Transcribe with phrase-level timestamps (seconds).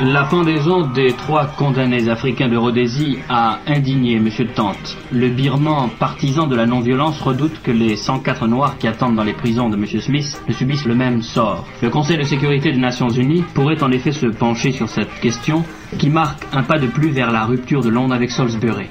[0.00, 4.30] La pendaison des trois condamnés africains de Rhodésie a indigné M.
[4.54, 4.96] Tante.
[5.10, 9.32] Le birman partisan de la non-violence redoute que les 104 Noirs qui attendent dans les
[9.32, 9.84] prisons de M.
[9.86, 11.66] Smith ne subissent le même sort.
[11.82, 15.64] Le Conseil de sécurité des Nations Unies pourrait en effet se pencher sur cette question
[15.98, 18.86] qui marque un pas de plus vers la rupture de Londres avec Salisbury.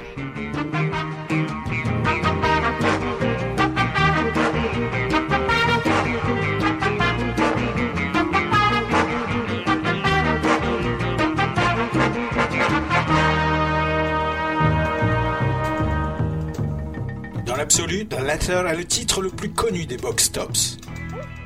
[18.38, 20.78] The Letter est le titre le plus connu des box tops.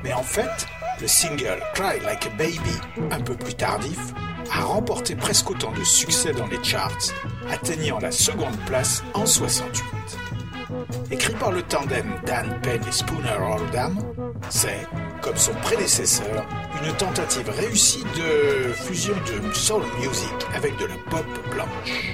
[0.03, 0.67] Mais en fait,
[1.01, 4.13] le single Cry Like a Baby, un peu plus tardif,
[4.51, 7.13] a remporté presque autant de succès dans les charts,
[7.49, 9.83] atteignant la seconde place en 68.
[11.11, 13.97] Écrit par le tandem Dan Penn et Spooner Oldham,
[14.49, 14.87] c'est,
[15.21, 16.45] comme son prédécesseur,
[16.85, 22.13] une tentative réussie de fusion de soul music avec de la pop blanche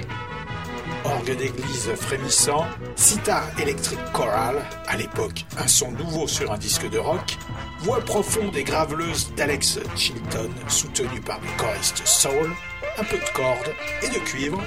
[1.04, 6.98] orgue d'église frémissant, sitar électrique chorale, à l'époque un son nouveau sur un disque de
[6.98, 7.36] rock,
[7.80, 12.50] voix profonde et graveleuse d'Alex Chilton, soutenue par des choristes soul,
[12.98, 14.62] un peu de cordes et de cuivre,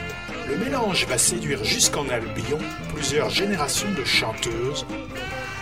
[0.48, 2.60] le mélange va séduire jusqu'en Albion
[2.94, 4.86] plusieurs générations de chanteuses,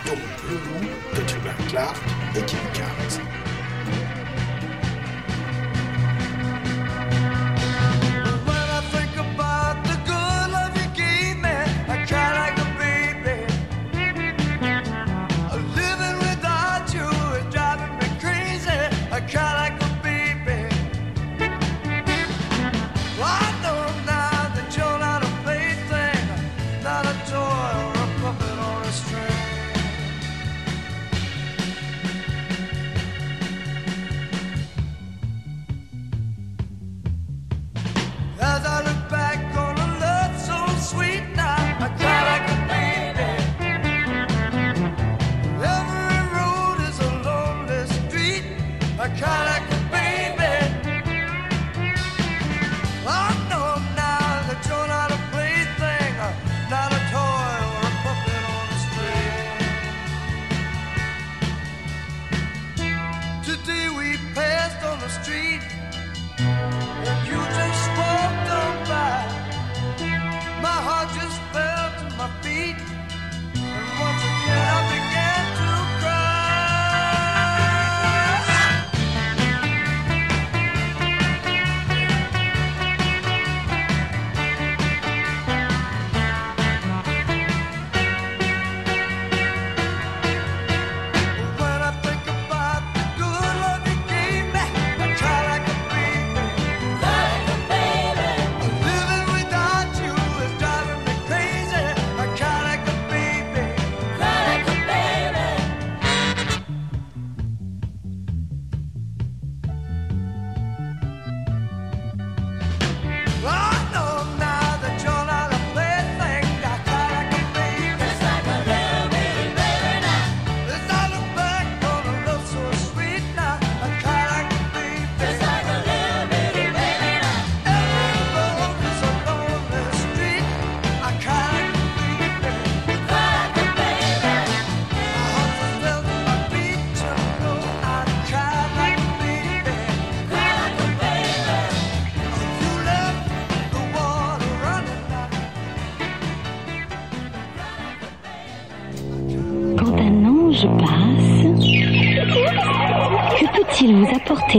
[0.06, 1.36] dont Loulou, Petit
[1.68, 1.96] Clark
[2.36, 3.51] et Kim Carnes.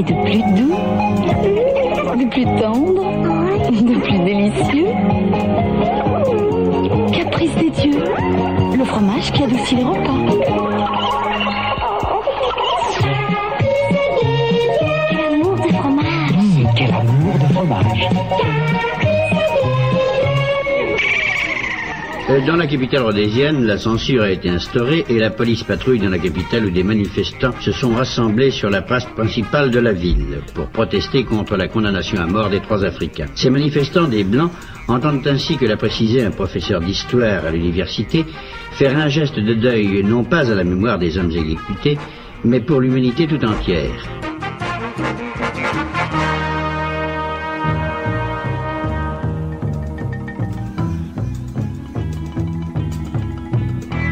[0.02, 0.74] De plus doux,
[2.18, 3.04] de plus tendre,
[3.70, 4.88] de plus délicieux.
[7.12, 8.04] Caprice des dieux,
[8.76, 10.53] le fromage qui adoucit les repas.
[22.28, 26.18] Dans la capitale rhodésienne, la censure a été instaurée et la police patrouille dans la
[26.18, 30.68] capitale où des manifestants se sont rassemblés sur la place principale de la ville pour
[30.70, 33.28] protester contre la condamnation à mort des trois Africains.
[33.36, 34.52] Ces manifestants des Blancs
[34.88, 38.26] entendent ainsi que l'a précisé un professeur d'histoire à l'université
[38.72, 41.98] faire un geste de deuil non pas à la mémoire des hommes exécutés,
[42.46, 44.02] mais pour l'humanité tout entière.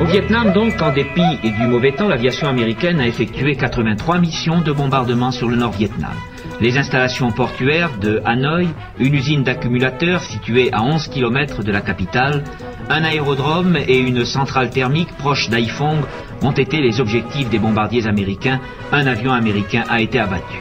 [0.02, 4.72] Au Vietnam, donc, en dépit du mauvais temps, l'aviation américaine a effectué 83 missions de
[4.72, 6.16] bombardement sur le Nord-Vietnam.
[6.60, 8.68] Les installations portuaires de Hanoï,
[8.98, 12.44] une usine d'accumulateurs située à 11 km de la capitale,
[12.90, 16.00] un aérodrome et une centrale thermique proche d'Haiphong
[16.42, 18.60] ont été les objectifs des bombardiers américains.
[18.92, 20.58] Un avion américain a été abattu.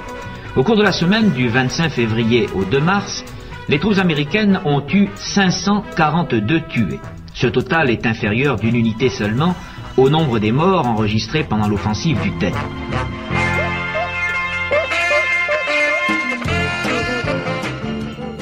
[0.55, 3.25] Au cours de la semaine du 25 février au 2 mars,
[3.71, 7.01] les troupes américaines ont eu 542 tués.
[7.41, 9.57] Ce total est inférieur d'une unité seulement
[9.97, 12.53] au nombre des morts enregistrés pendant l'offensive du Tet.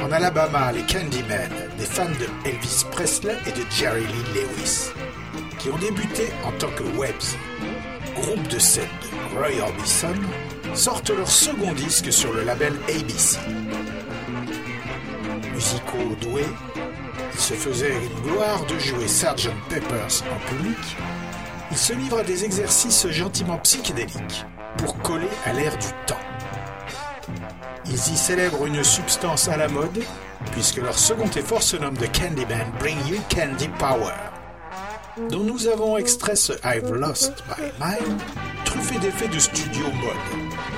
[0.02, 1.48] En Alabama, les Candymen,
[1.78, 4.90] des fans de Elvis Presley et de Jerry Lee Lewis,
[5.60, 7.36] qui ont débuté en tant que Webs,
[8.16, 13.38] groupe de scène de Roy Orbison, sortent leur second disque sur le label ABC.
[15.54, 16.42] Musicaux doués,
[17.34, 19.50] ils se faisaient une gloire de jouer Sgt.
[19.68, 20.78] Peppers en public.
[21.70, 24.44] Ils se livrent à des exercices gentiment psychédéliques
[24.78, 26.16] pour coller à l'air du temps.
[27.86, 30.02] Ils y célèbrent une substance à la mode,
[30.52, 34.14] puisque leur second effort se nomme The Candyman Bring You Candy Power,
[35.30, 38.20] dont nous avons extrait ce I've Lost My Mind,
[38.64, 40.77] truffé d'effets de studio mode.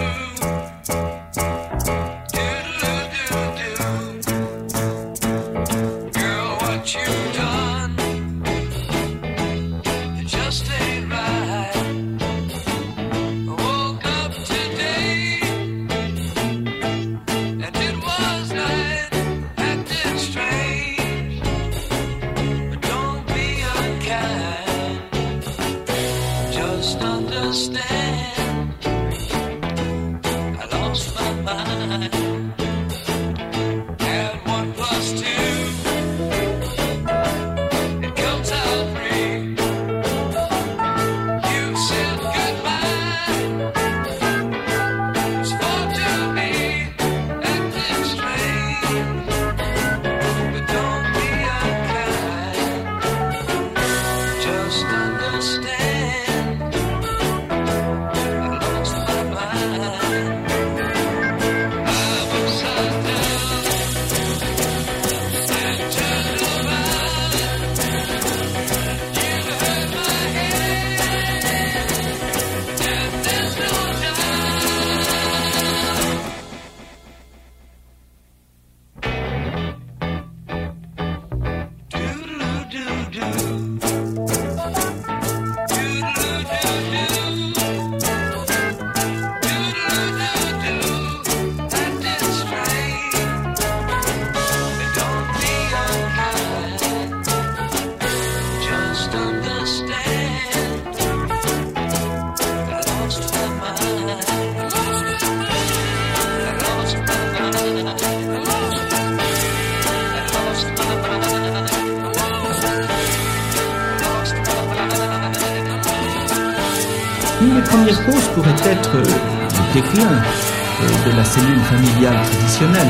[117.71, 122.89] des premières causes pourrait être euh, le déclin euh, de la cellule familiale traditionnelle.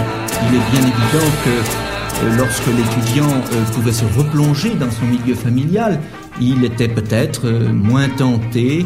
[0.50, 3.42] Il est bien évident que euh, lorsque l'étudiant
[3.74, 6.00] pouvait se replonger dans son milieu familial,
[6.40, 8.86] il était peut-être moins tenté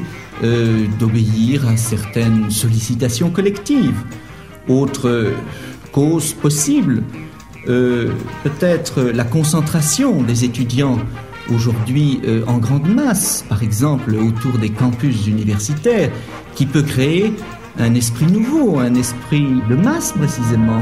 [1.00, 3.98] d'obéir à certaines sollicitations collectives.
[4.68, 5.32] Autre
[5.92, 7.04] cause possible,
[7.66, 11.00] peut-être la concentration des étudiants
[11.54, 16.12] aujourd'hui euh, en grande masse, par exemple autour des campus universitaires,
[16.56, 17.34] qui peut créer
[17.80, 20.82] un esprit nouveau, un esprit de masse précisément.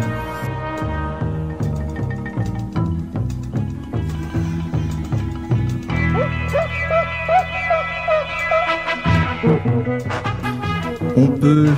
[11.16, 11.70] On peut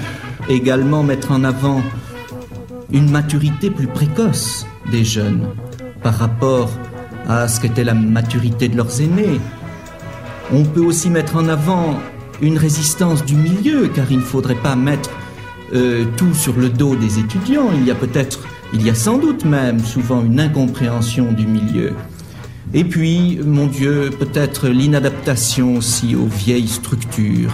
[0.50, 1.82] également mettre en avant
[2.92, 5.48] une maturité plus précoce des jeunes
[6.04, 6.70] par rapport
[7.28, 9.40] ce qu'était la maturité de leurs aînés.
[10.54, 12.00] On peut aussi mettre en avant
[12.42, 15.10] une résistance du milieu, car il ne faudrait pas mettre
[15.74, 17.70] euh, tout sur le dos des étudiants.
[17.74, 21.94] Il y a peut-être, il y a sans doute même souvent une incompréhension du milieu.
[22.74, 27.54] Et puis, mon Dieu, peut-être l'inadaptation aussi aux vieilles structures.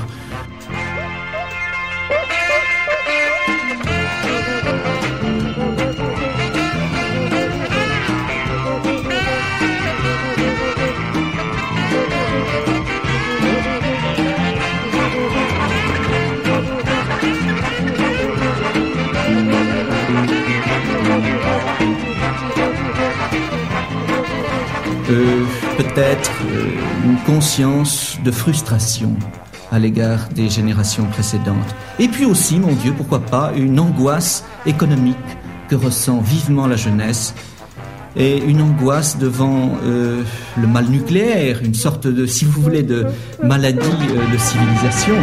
[25.93, 26.69] Peut-être euh,
[27.05, 29.15] une conscience de frustration
[29.71, 31.75] à l'égard des générations précédentes.
[31.99, 35.17] Et puis aussi, mon Dieu, pourquoi pas, une angoisse économique
[35.69, 37.33] que ressent vivement la jeunesse
[38.15, 40.23] et une angoisse devant euh,
[40.57, 43.05] le mal nucléaire, une sorte de, si vous voulez, de
[43.41, 45.15] maladie euh, de civilisation.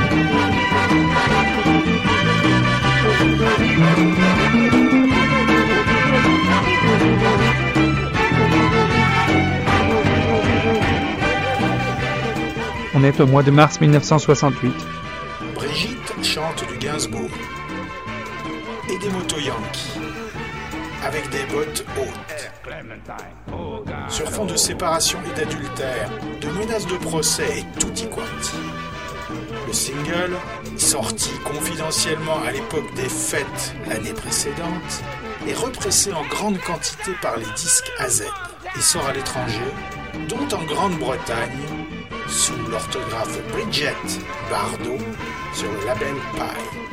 [13.00, 14.72] On est au mois de mars 1968.
[15.54, 17.30] Brigitte chante du Gainsbourg
[18.90, 20.00] et des motos Yankee
[21.04, 22.50] avec des bottes hautes.
[24.08, 28.56] Sur fond de séparation et d'adultère, de menaces de procès et tutti quanti.
[29.68, 30.36] Le single,
[30.76, 35.04] sorti confidentiellement à l'époque des fêtes l'année précédente,
[35.46, 38.24] est repressé en grande quantité par les disques AZ
[38.76, 39.62] et sort à l'étranger,
[40.28, 41.77] dont en Grande-Bretagne,
[42.28, 43.94] sous l'orthographe Bridget
[44.50, 45.02] Bardot
[45.54, 46.88] sur le label Pie.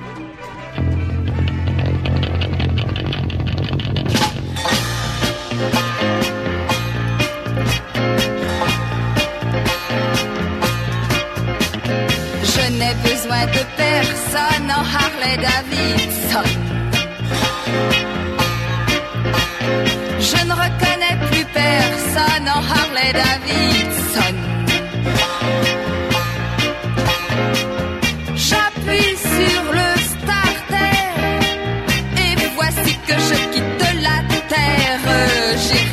[12.43, 16.49] Je n'ai besoin de personne en Harley Davidson.
[20.19, 24.54] Je ne reconnais plus personne en Harley Davidson.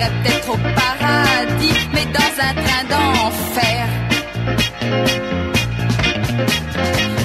[0.02, 3.86] Peut-être au paradis, mais dans un train d'enfer.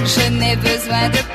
[0.05, 1.26] Je n'ai besoin de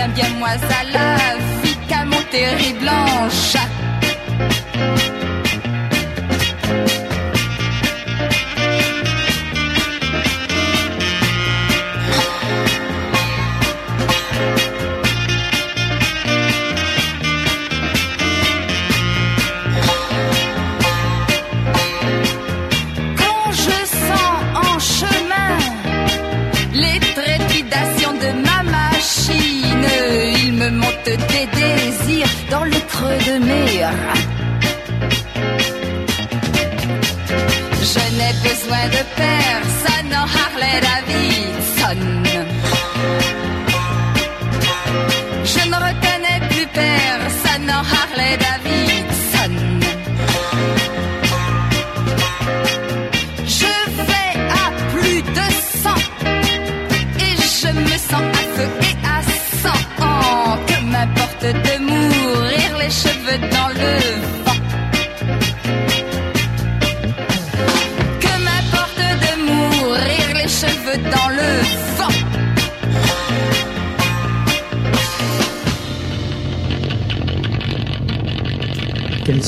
[0.00, 2.88] Tiens bien moi à la vie qu'à mon terrible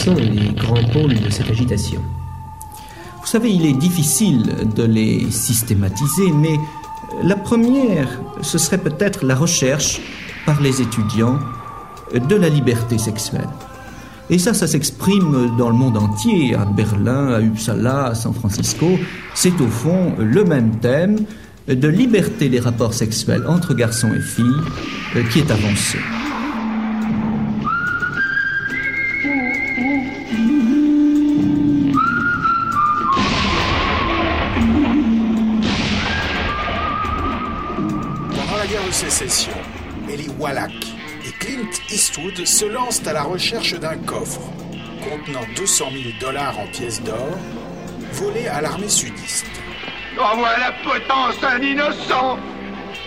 [0.02, 2.00] sont les grands pôles de cette agitation
[3.20, 4.42] Vous savez, il est difficile
[4.74, 6.58] de les systématiser, mais
[7.22, 8.08] la première,
[8.40, 10.00] ce serait peut-être la recherche
[10.44, 11.38] par les étudiants
[12.12, 13.48] de la liberté sexuelle.
[14.28, 18.98] Et ça, ça s'exprime dans le monde entier, à Berlin, à Uppsala, à San Francisco.
[19.34, 21.16] C'est au fond le même thème
[21.68, 24.62] de liberté des rapports sexuels entre garçons et filles
[25.14, 25.98] euh, qui est avancé.
[40.42, 40.72] Wallach
[41.24, 44.40] et Clint Eastwood se lancent à la recherche d'un coffre
[45.08, 47.38] contenant 200 000 dollars en pièces d'or
[48.14, 49.46] volés à l'armée sudiste.
[50.18, 52.40] Envoie la potence d'un innocent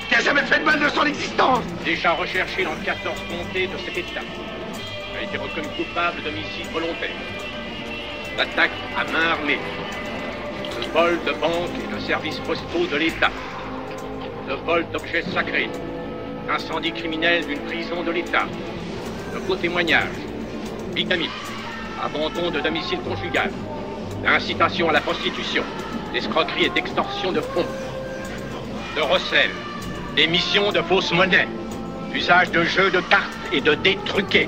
[0.08, 3.78] qui a jamais fait de mal de son existence Déjà recherché dans 14 comtés de
[3.80, 4.22] cet État.
[5.20, 7.18] A été reconnu coupable d'homicide volontaire.
[8.38, 9.60] D'attaque à main armée.
[10.80, 13.32] De vol de banque et de services postaux de l'État.
[14.48, 15.70] De vol d'objets sacrés.
[16.50, 18.46] Incendie criminel d'une prison de l'État.
[19.34, 20.08] De faux témoignages.
[20.94, 21.30] Bigamie.
[22.02, 23.52] Abandon de domicile conjugal.
[24.26, 25.64] Incitation à la prostitution.
[26.14, 27.66] D'escroquerie et d'extorsion de fonds.
[28.96, 29.50] De recel.
[30.16, 31.48] D'émission de fausses monnaies.
[32.14, 34.48] Usage de jeux de cartes et de dés truqués.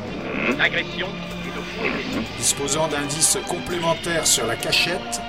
[0.57, 5.21] D'agression et de faux Disposant d'indices complémentaires sur la cachette,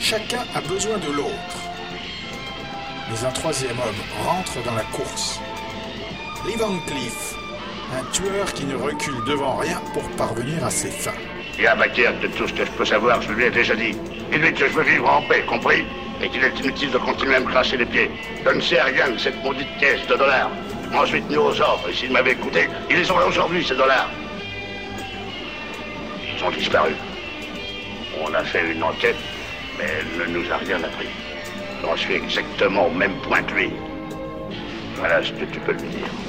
[0.00, 1.56] chacun a besoin de l'autre.
[3.10, 5.40] Mais un troisième homme rentre dans la course.
[6.46, 11.10] Lee Van un tueur qui ne recule devant rien pour parvenir à ses fins.
[11.56, 13.74] Il y a matière de tout ce que je peux savoir, je lui ai déjà
[13.74, 13.96] dit.
[14.30, 15.84] Dis-lui que je veux vivre en paix, compris
[16.22, 18.10] Et qu'il est inutile de continuer à me cracher les pieds.
[18.44, 20.50] Je ne sais rien de cette maudite caisse de dollars.
[21.06, 24.10] Suis tenu aux ordres, et s'il m'avait écouté, ils les là aujourd'hui, ces dollars.
[26.22, 26.92] Ils ont disparu.
[28.22, 29.16] On a fait une enquête,
[29.78, 31.08] mais elle ne nous a rien appris.
[31.82, 33.70] J'en suis exactement au même point que lui.
[34.96, 36.25] Voilà ce que tu peux lui dire.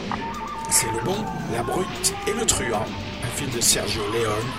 [0.69, 1.15] C'est le bon,
[1.53, 2.85] la brute et le truand,
[3.23, 4.51] un film de Sergio Leone,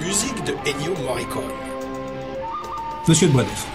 [0.00, 1.52] musique de Ennio Morricone.
[3.06, 3.66] Monsieur de Boisneuf.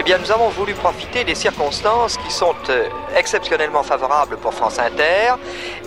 [0.00, 4.78] Eh bien, nous avons voulu profiter des circonstances qui sont euh, exceptionnellement favorables pour France
[4.78, 5.34] Inter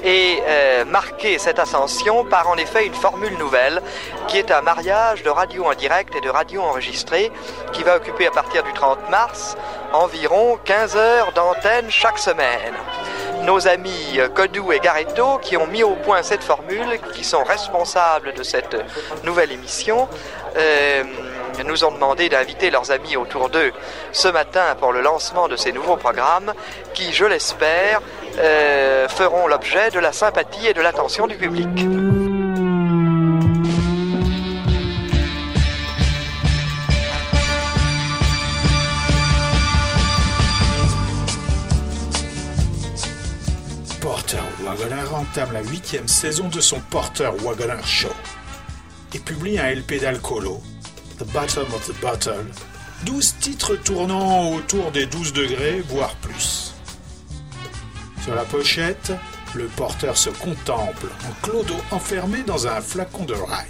[0.03, 3.82] et euh, marquer cette ascension par en effet une formule nouvelle
[4.27, 7.32] qui est un mariage de radio en direct et de radio enregistrée
[7.74, 9.58] qui va occuper à partir du 30 mars
[9.91, 12.75] environ 15 heures d'antenne chaque semaine.
[13.44, 17.44] Nos amis euh, Codou et Garetto qui ont mis au point cette formule, qui sont
[17.44, 18.75] responsables de cette
[19.24, 20.08] nouvelle émission,
[20.58, 21.04] euh,
[21.65, 23.72] nous ont demandé d'inviter leurs amis autour d'eux
[24.12, 26.54] ce matin pour le lancement de ces nouveaux programmes
[26.94, 28.01] qui, je l'espère,
[28.39, 32.25] euh, feront l'objet de la sympathie et de l'attention du public.
[44.06, 48.13] Porter Wagoner entame la huitième saison de son Porter Wagoner Show
[49.15, 50.62] et publie un LP d'alcoolo,
[51.18, 52.46] The Bottom of the Bottle,
[53.08, 56.76] 12 titres tournant autour des 12 degrés, voire plus.
[58.24, 59.12] Sur la pochette,
[59.56, 63.65] le porteur se contemple en clodo enfermé dans un flacon de rail.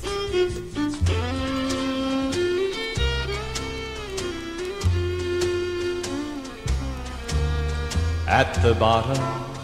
[8.28, 9.55] At the bottom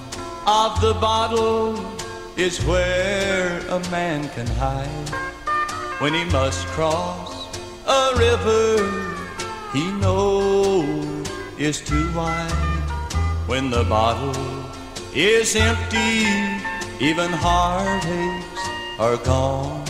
[0.47, 1.79] of the bottle
[2.37, 5.09] is where a man can hide
[5.99, 9.11] when he must cross a river
[9.73, 12.51] he knows is too wide.
[13.47, 14.35] When the bottle
[15.13, 16.25] is empty,
[16.99, 18.59] even heartaches
[18.99, 19.85] are gone.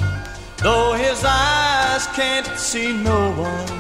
[0.57, 3.71] Though his eyes can't see no one,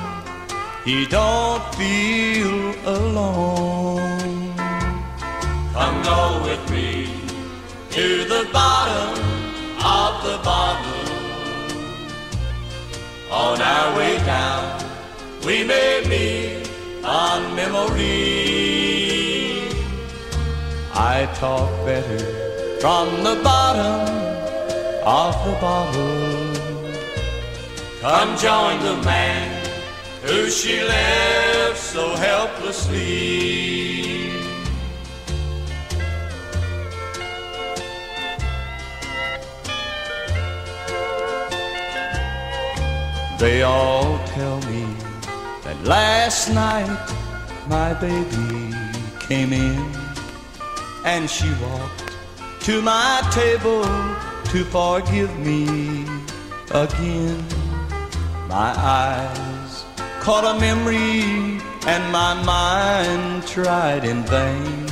[0.85, 4.40] he don't feel alone.
[5.73, 7.07] Come go with me
[7.91, 9.11] to the bottom
[9.79, 11.07] of the bottle.
[13.31, 14.83] On our way down,
[15.45, 16.69] we may meet
[17.05, 18.51] on memory.
[20.93, 22.19] I talk better
[22.81, 24.01] from the bottom
[25.05, 26.51] of the bottle.
[28.01, 29.65] Come join the man
[30.23, 33.61] who she left so helplessly.
[43.41, 44.85] They all tell me
[45.63, 46.95] that last night
[47.67, 48.71] my baby
[49.19, 49.81] came in
[51.03, 52.13] and she walked
[52.65, 53.81] to my table
[54.51, 56.03] to forgive me
[56.69, 57.43] again.
[58.47, 59.85] My eyes
[60.19, 64.85] caught a memory and my mind tried in vain.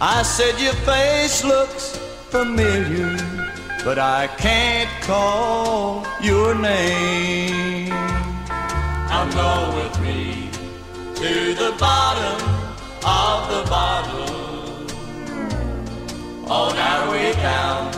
[0.00, 1.96] I said, Your face looks
[2.30, 3.16] familiar,
[3.84, 7.81] but I can't call your name.
[9.22, 10.50] Come go with me
[11.14, 12.42] to the bottom
[13.04, 14.90] of the bottle.
[16.50, 17.92] On our way down,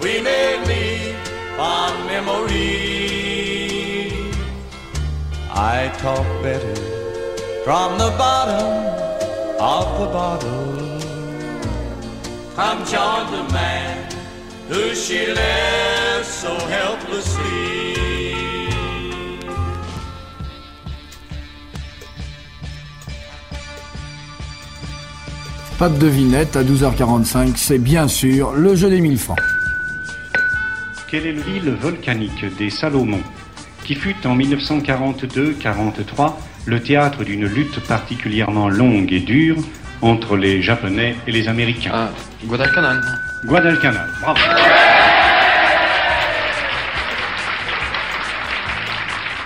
[0.00, 1.16] we may meet
[1.58, 2.70] on memory.
[5.50, 6.76] I talk better
[7.64, 8.70] from the bottom
[9.58, 11.00] of the bottle.
[12.54, 14.08] Come join the man
[14.68, 17.79] who she left so helplessly.
[25.80, 29.40] Pas de devinette à 12h45, c'est bien sûr le jeu des 1000 francs.
[31.08, 33.22] Quelle est l'île volcanique des Salomon,
[33.86, 36.34] qui fut en 1942-43
[36.66, 39.56] le théâtre d'une lutte particulièrement longue et dure
[40.02, 41.92] entre les Japonais et les Américains?
[41.94, 42.10] Ah,
[42.44, 43.00] Guadalcanal.
[43.46, 44.38] Guadalcanal, bravo.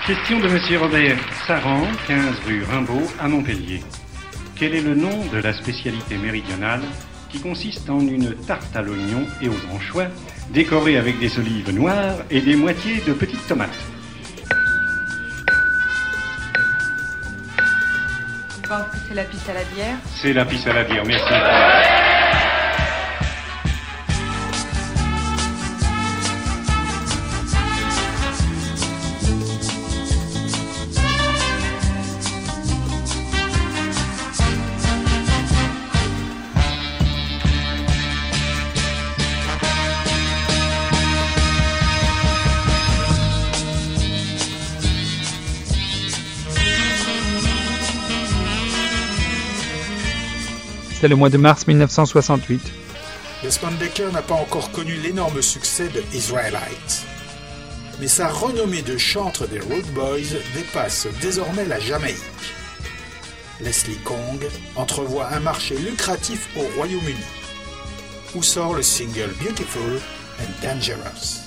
[0.04, 1.16] Question de Monsieur Robert
[1.46, 3.80] Saran, 15 rue Rimbaud à Montpellier.
[4.64, 6.80] Quel est le nom de la spécialité méridionale
[7.30, 10.06] qui consiste en une tarte à l'oignon et aux anchois
[10.54, 13.68] décorée avec des olives noires et des moitiés de petites tomates
[18.62, 19.96] Je pense que c'est la piste à la bière.
[20.14, 22.03] C'est la pisse à la bière, merci.
[51.08, 52.62] Le mois de mars 1968.
[53.42, 57.02] Desmond Decker n'a pas encore connu l'énorme succès de Israelites.
[58.00, 62.16] Mais sa renommée de chantre des Road Boys dépasse désormais la Jamaïque.
[63.60, 67.18] Leslie Kong entrevoit un marché lucratif au Royaume-Uni,
[68.34, 70.00] où sort le single Beautiful
[70.40, 71.43] and Dangerous.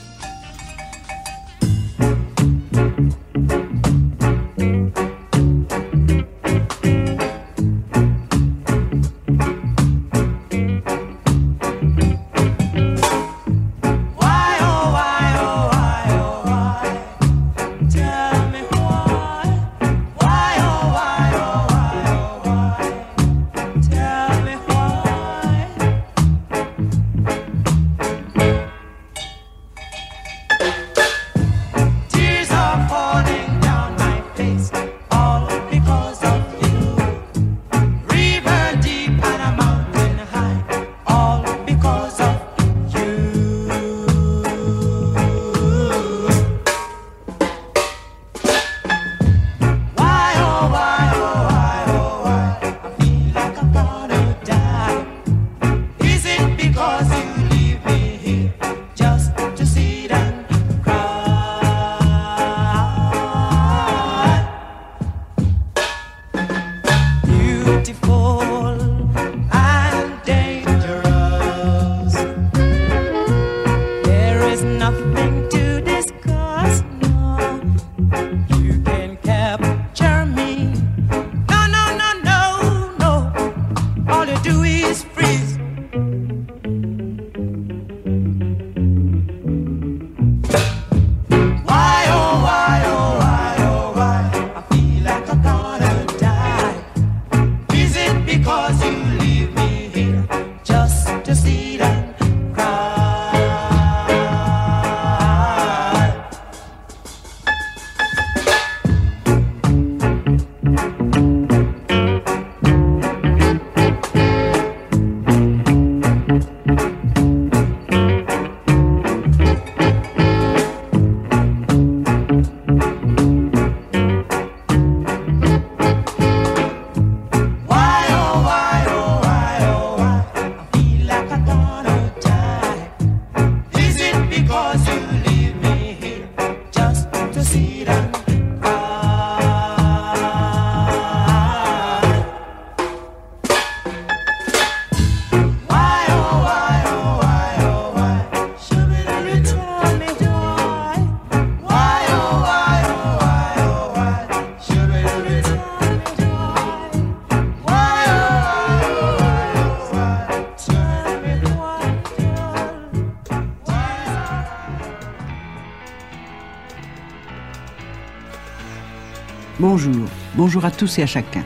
[170.37, 171.43] Bonjour, à tous et à chacun.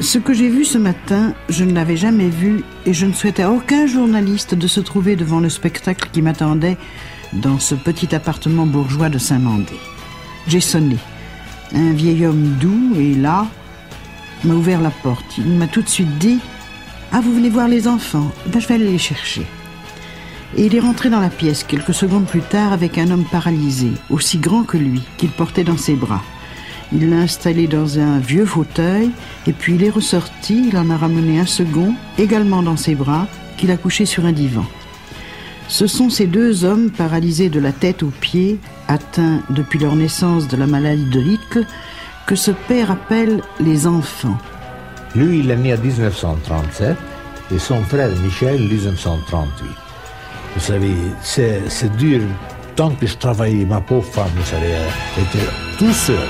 [0.00, 3.44] Ce que j'ai vu ce matin, je ne l'avais jamais vu et je ne souhaitais
[3.44, 6.76] à aucun journaliste de se trouver devant le spectacle qui m'attendait
[7.32, 9.78] dans ce petit appartement bourgeois de Saint-Mandé.
[10.48, 10.96] J'ai sonné.
[11.72, 13.46] Un vieil homme doux et là
[14.42, 15.38] m'a ouvert la porte.
[15.38, 16.40] Il m'a tout de suite dit
[17.12, 19.46] Ah, vous venez voir les enfants Ben, Je vais aller les chercher.
[20.56, 23.92] Et il est rentré dans la pièce quelques secondes plus tard avec un homme paralysé,
[24.10, 26.24] aussi grand que lui, qu'il portait dans ses bras.
[26.94, 29.10] Il l'a installé dans un vieux fauteuil,
[29.46, 33.26] et puis il est ressorti, il en a ramené un second, également dans ses bras,
[33.56, 34.64] qu'il a couché sur un divan.
[35.68, 40.48] Ce sont ces deux hommes paralysés de la tête aux pieds, atteints depuis leur naissance
[40.48, 41.66] de la maladie de Littl,
[42.26, 44.36] que ce père appelle les enfants.
[45.14, 46.96] Lui, il est né en 1937
[47.54, 49.66] et son frère Michel, 1938.
[50.54, 52.20] Vous savez, c'est dur.
[52.76, 54.74] Tant que je travaillais, ma pauvre femme, vous savez,
[55.18, 56.28] était tout seul.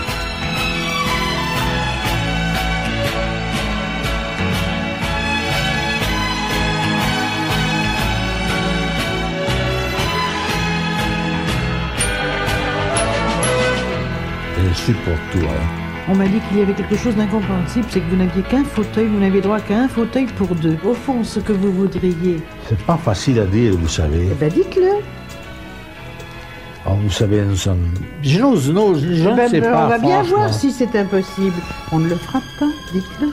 [14.86, 14.92] Tout.
[15.38, 16.08] hein.
[16.08, 19.06] On m'a dit qu'il y avait quelque chose d'incompréhensible, c'est que vous n'aviez qu'un fauteuil,
[19.06, 20.76] vous n'avez droit qu'à un fauteuil pour deux.
[20.84, 22.42] Au fond, ce que vous voudriez.
[22.68, 24.28] C'est pas facile à dire, vous savez.
[24.32, 24.90] Eh ben dites-le.
[26.84, 27.92] Oh, vous savez, nous sommes.
[28.22, 29.84] Je n'ose, non, je, je Eh ne ben, sais pas.
[29.84, 31.54] on va bien voir si c'est impossible.
[31.92, 33.28] On ne le fera pas, dites-le.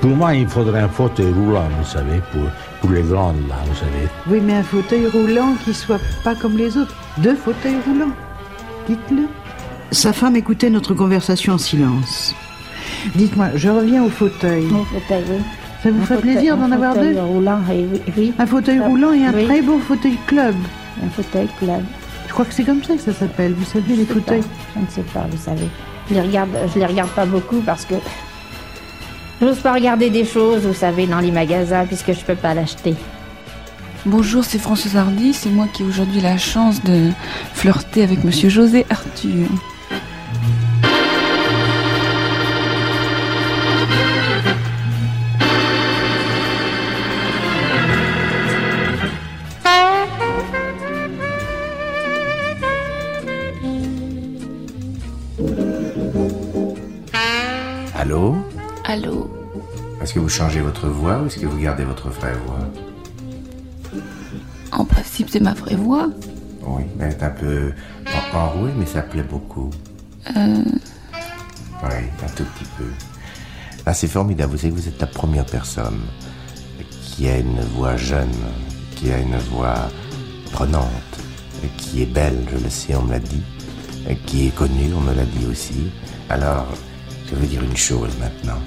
[0.00, 2.44] Pour moi, il faudrait un fauteuil roulant, vous savez, pour,
[2.80, 4.08] pour les grandes, là, vous savez.
[4.28, 6.94] Oui, mais un fauteuil roulant qui soit pas comme les autres.
[7.18, 8.14] Deux fauteuils roulants.
[8.88, 9.24] Dites-le.
[9.90, 12.34] Sa femme écoutait notre conversation en silence.
[13.14, 14.64] Dites-moi, je reviens au fauteuil.
[14.64, 15.38] Mon fauteuil, oui.
[15.82, 18.32] Ça vous Un fait fauteuil- plaisir d'en avoir deux roulant, et oui, oui.
[18.38, 19.44] Un fauteuil roulant et un oui.
[19.46, 20.54] très beau fauteuil club.
[21.04, 21.82] Un fauteuil club.
[22.26, 23.54] Je crois que c'est comme ça que ça s'appelle.
[23.54, 24.40] Vous savez, les Je fauteuils.
[24.42, 24.46] pas,
[24.76, 25.68] Je ne sais pas, vous savez.
[26.10, 27.94] Je les regarde, je les regarde pas beaucoup parce que
[29.40, 32.94] j'ose pas regarder des choses, vous savez, dans les magasins puisque je peux pas l'acheter.
[34.04, 35.32] Bonjour, c'est Françoise Hardy.
[35.32, 37.10] C'est moi qui ai aujourd'hui la chance de
[37.54, 39.46] flirter avec Monsieur José Arthur.
[60.08, 62.66] Est-ce que vous changez votre voix ou est-ce que vous gardez votre vraie voix?
[64.72, 66.08] En principe, c'est ma vraie voix.
[66.62, 67.72] Oui, elle est un peu
[68.32, 69.68] en- enrouée, mais ça plaît beaucoup.
[70.34, 70.64] Euh,
[71.82, 71.90] Oui,
[72.24, 72.86] un tout petit peu.
[73.84, 74.52] Ah, c'est formidable.
[74.52, 76.00] Vous savez que vous êtes la première personne
[77.02, 78.32] qui a une voix jeune,
[78.96, 79.90] qui a une voix
[80.52, 80.88] prenante,
[81.76, 83.42] qui est belle, je le sais, on me l'a dit,
[84.24, 85.90] qui est connue, on me l'a dit aussi.
[86.30, 86.66] Alors,
[87.30, 88.58] je veux dire une chose maintenant.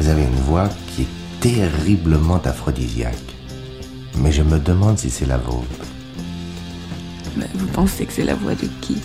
[0.00, 3.14] Vous avez une voix qui est terriblement aphrodisiaque.
[4.16, 5.84] Mais je me demande si c'est la vôtre.
[7.36, 8.96] mais vous pensez que c'est la voix de qui?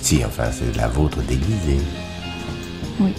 [0.00, 1.80] Si, enfin, c'est la vôtre déguisée.
[3.00, 3.12] Oui.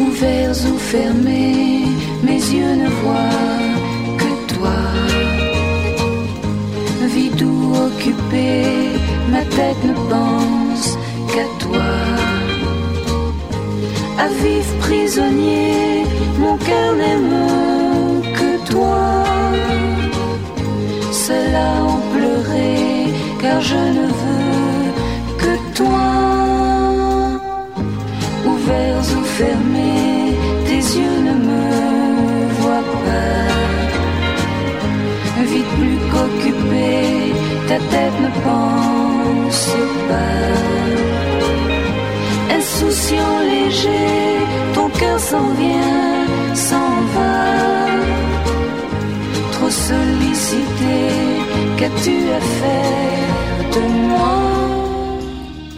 [0.00, 1.84] Ouverts ou fermés,
[2.24, 4.78] mes yeux ne voient que toi.
[7.14, 8.64] Vide ou occupé,
[9.30, 10.98] ma tête ne pense
[11.32, 12.05] qu'à toi.
[14.18, 16.04] À vif prisonnier,
[16.38, 19.26] mon cœur n'aime que toi.
[21.28, 24.92] À en pleurer, car je ne veux
[25.42, 26.08] que toi.
[28.52, 30.34] Ouverts ou fermés,
[30.66, 31.64] tes yeux ne me
[32.60, 33.50] voient pas.
[35.52, 36.90] Vite plus qu'occupé,
[37.68, 39.66] ta tête ne pense
[40.08, 41.15] pas.
[42.78, 44.36] Insouciant, léger,
[44.74, 47.56] ton cœur s'en vient, s'en va.
[49.52, 51.08] Trop sollicité,
[51.78, 54.28] qu'as-tu à faire de moi?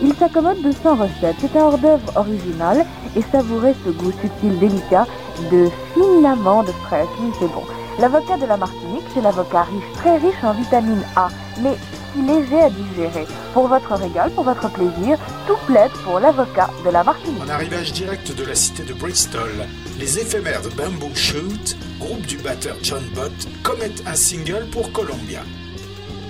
[0.02, 1.36] Il s'accommode de 100 recettes.
[1.40, 2.84] C'est un hors-d'œuvre original
[3.14, 5.06] et savourer ce goût subtil, délicat
[5.52, 7.06] de fines amandes fraîches.
[7.20, 7.62] Oui, c'est bon.
[8.00, 11.28] L'avocat de la Martinique, c'est l'avocat riche, très riche en vitamine A,
[11.62, 11.76] mais
[12.16, 13.26] léger à digérer.
[13.52, 17.42] Pour votre régal, pour votre plaisir, tout plaide pour l'avocat de la Martinique.
[17.44, 19.50] En arrivage direct de la cité de Bristol,
[19.98, 25.40] les éphémères de Bamboo Shoot, groupe du batteur John Bott, commettent un single pour Columbia.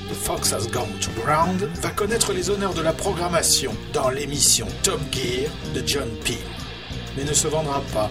[0.08, 4.66] The Fox Has Gone to Ground va connaître les honneurs de la programmation dans l'émission
[4.82, 6.38] Top Gear de John Peel,
[7.16, 8.10] mais ne se vendra pas,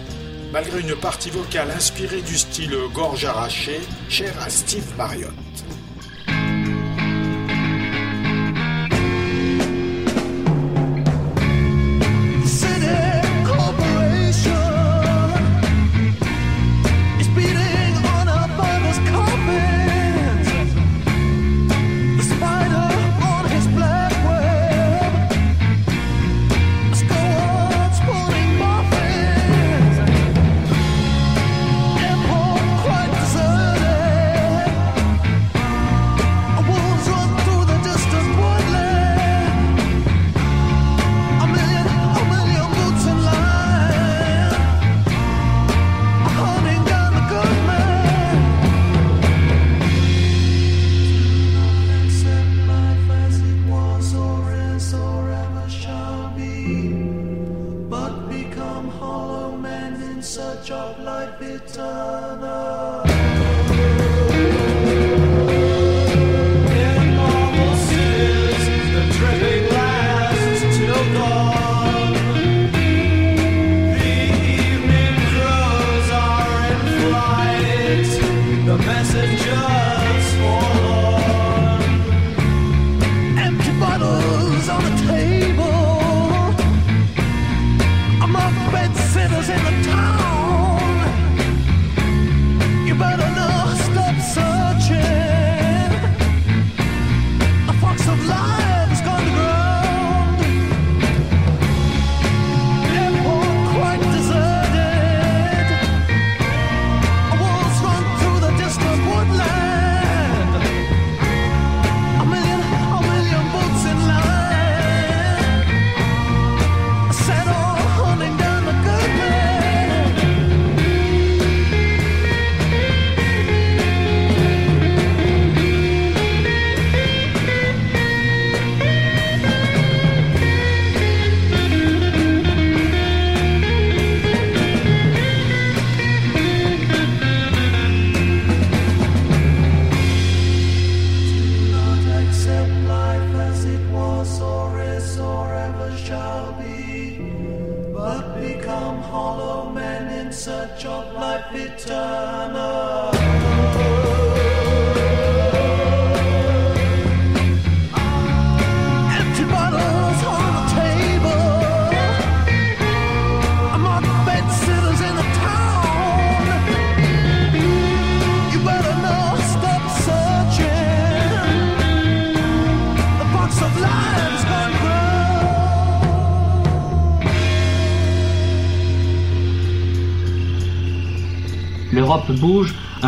[0.52, 5.32] malgré une partie vocale inspirée du style gorge arrachée, cher à Steve Marriott.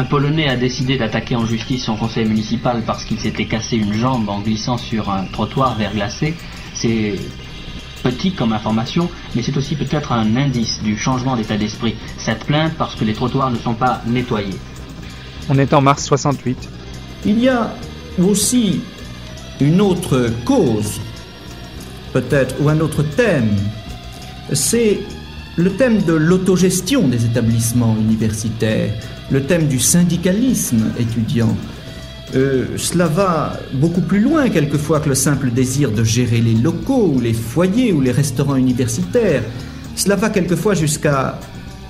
[0.01, 3.93] Un Polonais a décidé d'attaquer en justice son conseil municipal parce qu'il s'était cassé une
[3.93, 6.35] jambe en glissant sur un trottoir verglacé.
[6.73, 7.17] C'est
[8.03, 11.97] petit comme information, mais c'est aussi peut-être un indice du changement d'état d'esprit.
[12.17, 14.57] Cette plainte parce que les trottoirs ne sont pas nettoyés.
[15.51, 16.57] On est en mars 68.
[17.27, 17.71] Il y a
[18.19, 18.81] aussi
[19.61, 20.99] une autre cause,
[22.15, 23.55] peut-être, ou un autre thème.
[24.55, 25.01] C'est
[25.61, 28.93] le thème de l'autogestion des établissements universitaires,
[29.31, 31.55] le thème du syndicalisme étudiant.
[32.35, 37.13] Euh, cela va beaucoup plus loin quelquefois que le simple désir de gérer les locaux
[37.15, 39.43] ou les foyers ou les restaurants universitaires.
[39.97, 41.39] Cela va quelquefois jusqu'à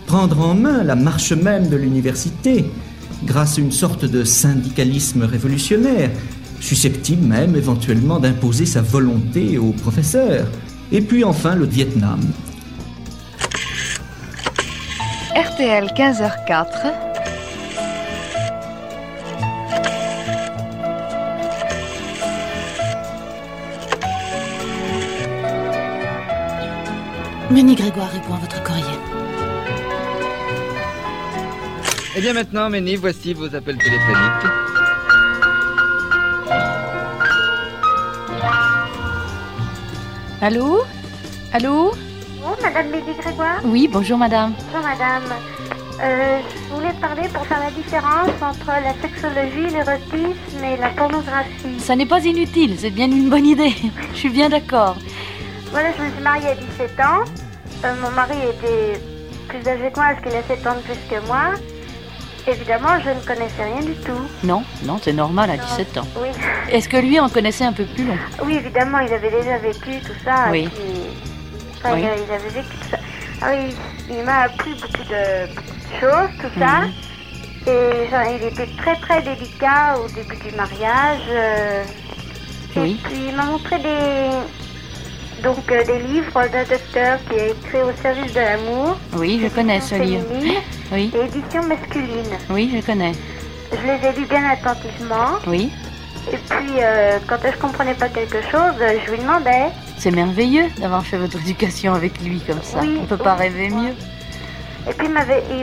[0.06, 2.64] prendre en main la marche même de l'université
[3.24, 6.10] grâce à une sorte de syndicalisme révolutionnaire,
[6.58, 10.46] susceptible même éventuellement d'imposer sa volonté aux professeurs.
[10.90, 12.20] Et puis enfin le Vietnam.
[15.60, 16.92] RTL 15h04.
[27.50, 28.84] Ménie Grégoire répond à votre courrier.
[32.16, 34.46] Et bien maintenant, Ménie, voici vos appels téléphoniques.
[40.40, 40.84] Allô?
[41.52, 41.92] Allô?
[42.62, 43.60] Madame Lady Grégoire.
[43.64, 44.52] Oui, bonjour madame.
[44.72, 45.22] Bonjour, Madame.
[46.02, 51.78] Euh, je voulais parler pour faire la différence entre la sexologie, l'érotisme et la pornographie.
[51.78, 53.74] Ça n'est pas inutile, c'est bien une bonne idée.
[54.12, 54.96] Je suis bien d'accord.
[55.72, 57.24] Voilà, je me suis mariée à 17 ans.
[57.84, 59.00] Euh, mon mari était
[59.48, 61.50] plus âgé que moi, parce qu'il a 7 ans de plus que moi.
[62.48, 64.18] Évidemment, je ne connaissais rien du tout.
[64.42, 66.06] Non, non, c'est normal à 17 ans.
[66.20, 66.28] Oui.
[66.72, 70.00] Est-ce que lui en connaissait un peu plus long Oui, évidemment, il avait déjà vécu
[70.04, 70.46] tout ça.
[70.50, 70.68] Oui.
[70.74, 71.39] puis-
[71.82, 72.00] enfin, Oui.
[72.02, 72.96] il, a- il avait vécu tout ça.
[73.42, 73.74] Ah oui,
[74.10, 76.80] il m'a appris beaucoup de, beaucoup de choses, tout ça.
[76.82, 76.92] Mhm.
[77.66, 81.20] Et genre, il était très très délicat au début du mariage.
[81.30, 81.84] euh,
[82.76, 82.98] Oui.
[83.04, 84.30] Et puis il m'a montré des
[85.42, 88.98] donc euh, des livres d'un docteur qui a écrit au service de l'amour.
[89.14, 90.24] Oui, je connais ce livre.
[90.92, 92.36] Oui, Et édition masculine.
[92.50, 93.12] oui, je connais.
[93.72, 95.38] Je les ai lus bien attentivement.
[95.46, 95.70] Oui,
[96.30, 98.74] Et puis euh, quand je comprenais pas quelque chose,
[99.06, 99.68] je lui demandais.
[100.00, 102.78] C'est merveilleux d'avoir fait votre éducation avec lui comme ça.
[102.80, 103.42] Oui, On peut pas oui.
[103.48, 103.94] rêver mieux.
[104.88, 105.12] Et puis il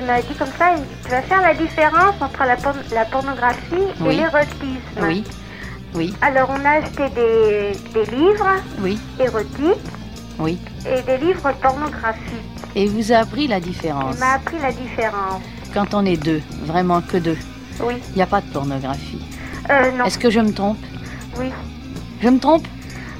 [0.05, 2.55] m'a dit comme ça, il me dit, tu vas faire la différence entre la,
[2.95, 5.01] la pornographie et l'érotisme.
[5.01, 5.23] Oui,
[5.95, 8.47] oui, Alors on a acheté des, des livres
[8.79, 9.91] oui, érotiques
[10.37, 10.59] oui.
[10.87, 12.21] et des livres pornographiques.
[12.75, 14.15] Et il vous a appris la différence.
[14.15, 15.41] Il m'a appris la différence.
[15.73, 17.37] Quand on est deux, vraiment que deux,
[17.81, 17.95] Oui.
[18.11, 19.21] il n'y a pas de pornographie.
[19.71, 20.05] Euh, non.
[20.05, 20.77] Est-ce que je me trompe?
[21.39, 21.49] Oui.
[22.21, 22.67] Je me trompe?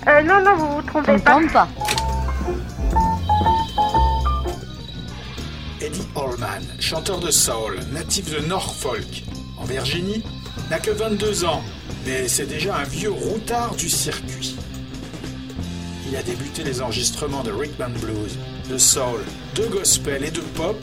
[0.07, 1.39] Euh, non, non, vous vous trompez me pas.
[1.51, 1.67] pas.
[5.81, 9.23] Eddie Allman, chanteur de soul, natif de Norfolk,
[9.57, 10.23] en Virginie,
[10.69, 11.61] n'a que 22 ans,
[12.05, 14.55] mais c'est déjà un vieux routard du circuit.
[16.09, 18.37] Il a débuté les enregistrements de rhythm and blues,
[18.69, 19.19] de soul,
[19.55, 20.79] de gospel et de pop,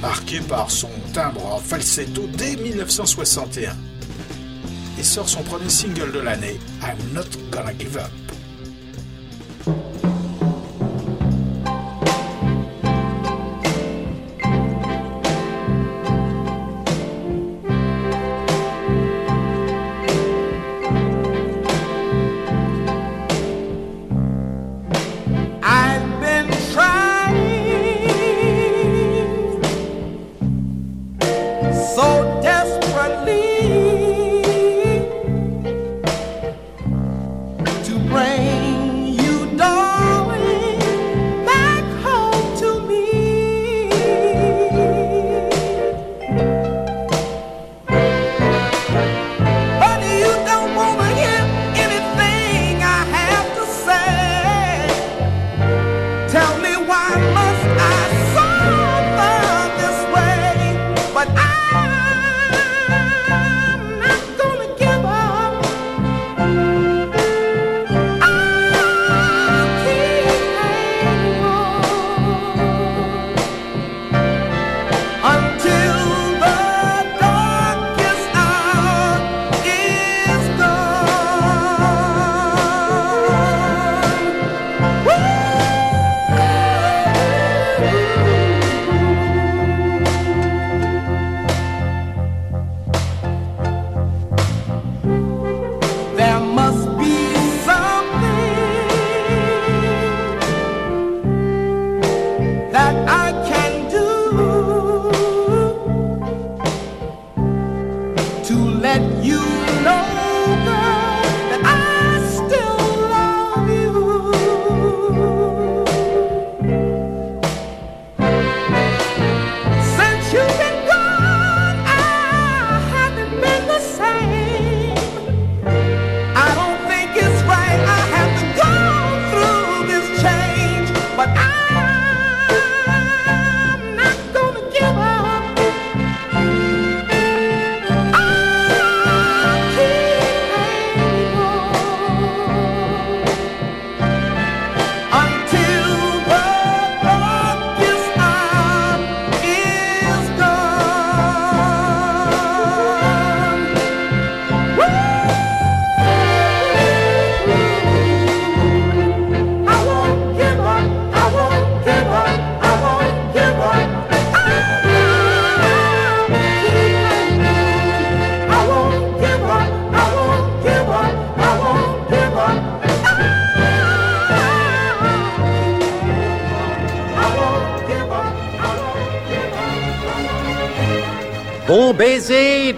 [0.00, 3.74] marqué par son timbre en falsetto dès 1961.
[4.96, 8.23] et sort son premier single de l'année, I'm Not Gonna Give Up.
[9.66, 10.13] I've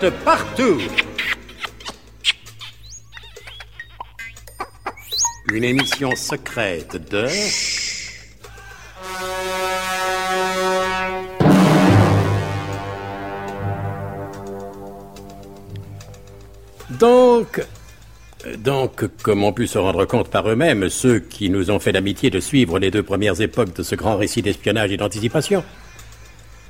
[0.00, 0.80] de partout.
[5.52, 7.26] Une émission secrète de...
[16.98, 17.62] Donc,
[18.58, 22.30] donc, comme ont pu se rendre compte par eux-mêmes ceux qui nous ont fait l'amitié
[22.30, 25.64] de suivre les deux premières époques de ce grand récit d'espionnage et d'anticipation,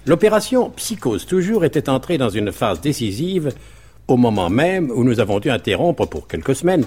[0.06, 3.52] l'opération Psychose toujours était entrée dans une phase décisive
[4.08, 6.86] au moment même où nous avons dû interrompre pour quelques semaines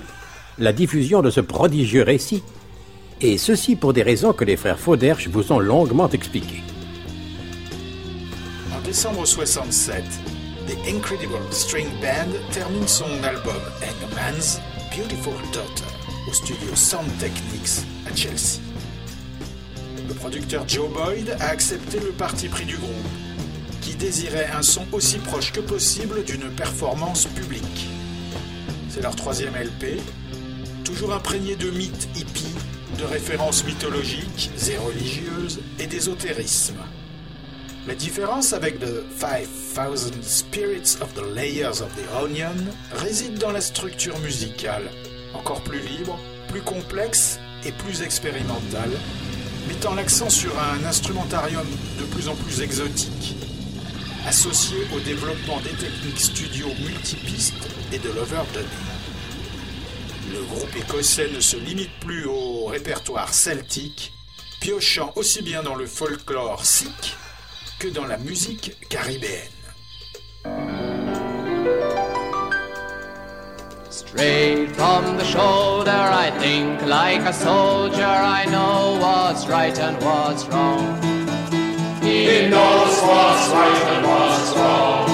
[0.57, 2.43] la diffusion de ce prodigieux récit,
[3.21, 6.63] et ceci pour des raisons que les frères Fauderche vous ont longuement expliquées.
[8.75, 10.03] En décembre 67,
[10.67, 14.59] The Incredible String Band termine son album Eggman's
[14.95, 15.83] Beautiful Daughter
[16.29, 18.68] au studio Sound Techniques à Chelsea.
[20.09, 22.91] Le producteur Joe Boyd a accepté le parti pris du groupe,
[23.79, 27.87] qui désirait un son aussi proche que possible d'une performance publique.
[28.89, 30.01] C'est leur troisième LP,
[30.83, 32.55] toujours imprégné de mythes hippies,
[32.97, 36.79] de références mythologiques et religieuses et d'ésotérisme.
[37.87, 43.61] La différence avec The 5000 Spirits of the Layers of the Onion réside dans la
[43.61, 44.89] structure musicale,
[45.35, 48.89] encore plus libre, plus complexe et plus expérimentale,
[49.69, 51.65] mettant l'accent sur un instrumentarium
[51.99, 53.35] de plus en plus exotique,
[54.27, 58.65] associé au développement des techniques studio multipistes et de l'overdubing.
[60.33, 64.11] Le groupe écossais ne se limite plus au répertoire celtique,
[64.59, 67.15] piochant aussi bien dans le folklore sikh
[67.77, 69.58] que dans la musique caribéenne.
[74.09, 78.01] Straight from the shoulder, I think like a soldier.
[78.39, 80.99] I know what's right and what's wrong.
[82.01, 85.09] He knows what's right and what's wrong.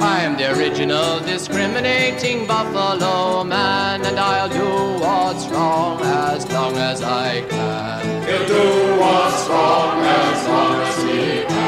[0.00, 7.42] I'm the original discriminating buffalo man, and I'll do what's wrong as long as I
[7.50, 8.22] can.
[8.26, 11.59] He'll do what's wrong as long as he can.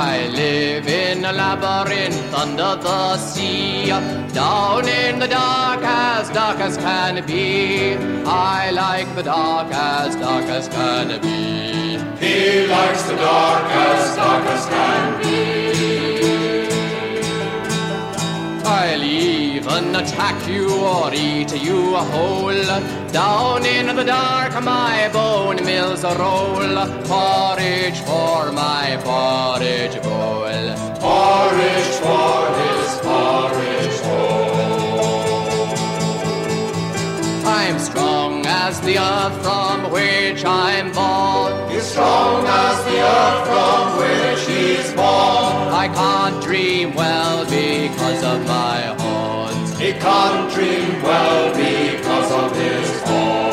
[0.00, 3.88] I live in a labyrinth under the sea,
[4.32, 7.96] down in the dark as dark as can be.
[8.24, 11.98] I like the dark as dark as can be.
[12.24, 16.07] He likes the dark as dark as can be.
[18.80, 22.62] I'll even attack you or eat you whole.
[23.10, 26.60] Down in the dark, my bone mills roll.
[27.10, 30.46] Porridge for my porridge bowl.
[31.02, 34.58] Porridge for his porridge bowl.
[37.46, 41.52] I'm strong as the earth from which I'm born.
[41.72, 44.57] He's strong as the earth from which he's
[45.00, 49.78] I can't dream well because of my horns.
[49.78, 53.47] He can't dream well because of his I'm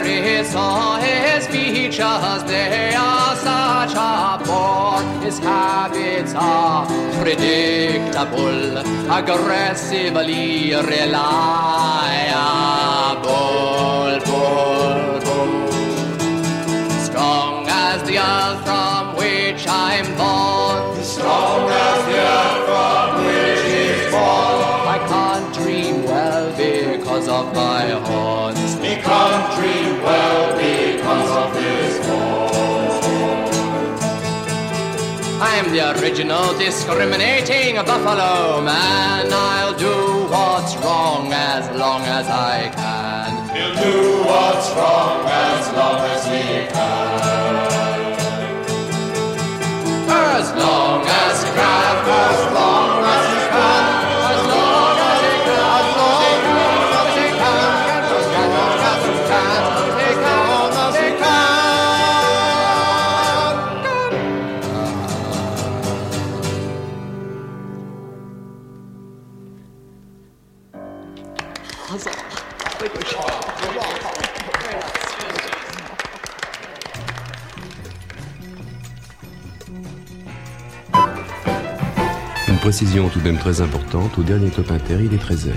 [0.00, 0.38] very.
[1.38, 5.02] His features, they are such a bore.
[5.22, 6.86] His habits are
[7.20, 8.78] predictable,
[9.12, 10.98] aggressively reliable.
[14.26, 15.68] Bull, bull.
[17.00, 18.68] Strong as the earth
[35.58, 39.26] I'm the original discriminating buffalo man.
[39.32, 43.32] I'll do what's wrong as long as I can.
[43.56, 47.58] He'll do what's wrong as long as he can.
[50.08, 50.87] As long
[82.78, 85.50] précision tout de même très importante, au dernier top inter, il est 13h.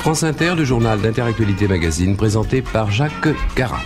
[0.00, 3.78] France Inter, le journal d'Interactualité Magazine, présenté par Jacques Cara.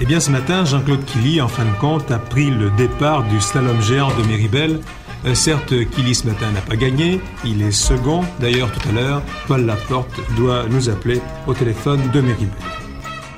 [0.00, 3.38] Eh bien, ce matin, Jean-Claude Killy, en fin de compte, a pris le départ du
[3.38, 4.80] slalom géant de Méribel.
[5.26, 8.22] Euh, certes, Killy ce matin n'a pas gagné, il est second.
[8.40, 12.71] D'ailleurs, tout à l'heure, Paul Laporte doit nous appeler au téléphone de Méribel.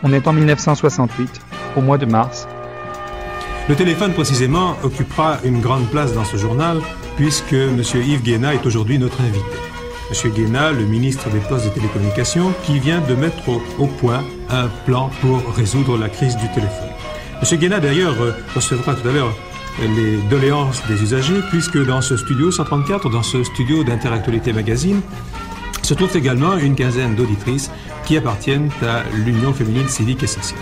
[0.06, 1.40] On est en 1968,
[1.76, 2.46] au mois de mars.
[3.70, 6.78] Le téléphone, précisément, occupera une grande place dans ce journal,
[7.16, 7.80] puisque M.
[7.94, 9.56] Yves Guéna est aujourd'hui notre invité.
[10.10, 10.30] M.
[10.32, 15.10] Guéna, le ministre des Postes et Télécommunications, qui vient de mettre au, point un plan
[15.22, 16.90] pour résoudre la crise du téléphone.
[17.40, 17.58] M.
[17.58, 19.34] Guéna, d'ailleurs, euh, recevra tout à l'heure
[19.80, 25.00] les doléances des usagers, puisque dans ce studio 134, dans ce studio d'Interactualité Magazine,
[25.84, 27.70] se trouve également une quinzaine d'auditrices
[28.04, 30.60] qui appartiennent à l'Union féminine civique et sociale.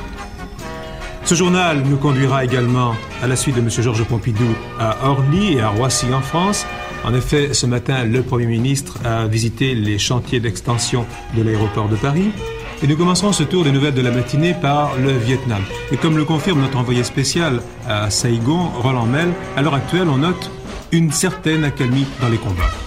[1.24, 3.70] Ce journal nous conduira également à la suite de M.
[3.70, 4.48] Georges Pompidou
[4.80, 6.66] à Orly et à Roissy en France.
[7.04, 11.06] En effet, ce matin, le Premier ministre a visité les chantiers d'extension
[11.36, 12.32] de l'aéroport de Paris.
[12.82, 15.62] Et nous commencerons ce tour des nouvelles de la matinée par le Vietnam.
[15.92, 20.18] Et comme le confirme notre envoyé spécial à Saigon, Roland Mel, à l'heure actuelle, on
[20.18, 20.50] note
[20.90, 22.81] une certaine accalmie dans les combats.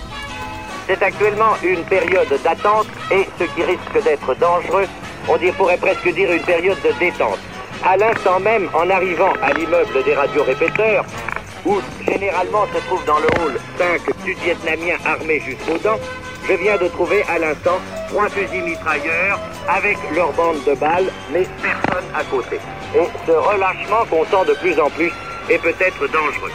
[0.88, 4.86] C'est actuellement une période d'attente et ce qui risque d'être dangereux,
[5.27, 7.39] on pourrait presque dire une période de détente.
[7.83, 11.05] À l'instant même, en arrivant à l'immeuble des radiorépéteurs,
[11.65, 15.99] où généralement se trouvent dans le hall cinq sud-vietnamiens armés jusqu'aux dents,
[16.47, 17.79] je viens de trouver à l'instant
[18.09, 22.59] trois fusils mitrailleurs avec leur bande de balles, mais personne à côté.
[22.95, 25.11] Et ce relâchement qu'on sent de plus en plus
[25.49, 26.51] est peut-être dangereux.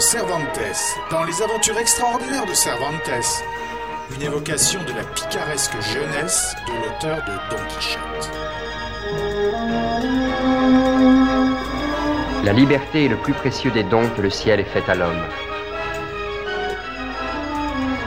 [0.00, 0.58] Cervantes
[1.10, 3.10] dans Les aventures extraordinaires de Cervantes,
[4.16, 8.30] une évocation de la picaresque jeunesse de l'auteur de Don Quichotte.
[12.44, 15.22] La liberté est le plus précieux des dons que le ciel ait fait à l'homme.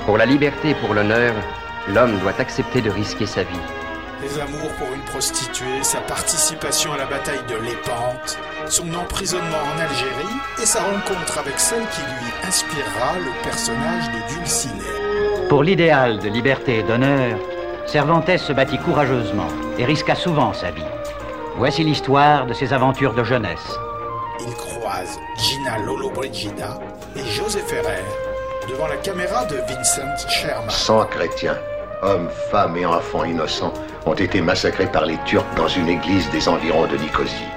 [0.08, 1.36] Pour la liberté et pour l'honneur,
[1.90, 3.83] l'homme doit accepter de risquer sa vie.
[4.24, 9.80] Les amours pour une prostituée, sa participation à la bataille de Lépante, son emprisonnement en
[9.80, 15.50] Algérie et sa rencontre avec celle qui lui inspirera le personnage de Dulcinée.
[15.50, 17.38] Pour l'idéal de liberté et d'honneur,
[17.86, 20.82] Cervantes se battit courageusement et risqua souvent sa vie.
[21.58, 23.78] Voici l'histoire de ses aventures de jeunesse.
[24.40, 26.80] Il croise Gina Lollobrigida
[27.16, 28.04] et José Ferrer
[28.70, 30.70] devant la caméra de Vincent Sherman.
[30.70, 31.58] 100 chrétiens,
[32.04, 33.74] hommes, femmes et enfants innocents,
[34.06, 37.48] ont été massacrés par les Turcs dans une église des environs de Nicosie.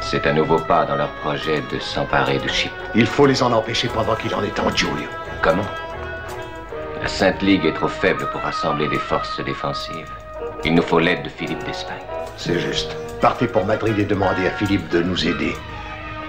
[0.00, 2.74] C'est un nouveau pas dans leur projet de s'emparer de Chypre.
[2.94, 5.08] Il faut les en empêcher pendant qu'il en est temps, Giulio.
[5.42, 5.66] Comment?
[7.02, 10.10] La Sainte Ligue est trop faible pour rassembler des forces défensives.
[10.64, 12.02] Il nous faut l'aide de Philippe d'Espagne.
[12.36, 12.96] C'est juste.
[13.20, 15.54] Partez pour Madrid et demandez à Philippe de nous aider.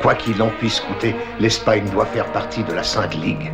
[0.02, 3.52] Quoi qu'il en puisse coûter, l'Espagne doit faire partie de la Sainte Ligue.